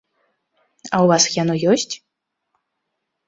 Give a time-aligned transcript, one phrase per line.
[0.85, 1.91] А ў вас яно ёсць?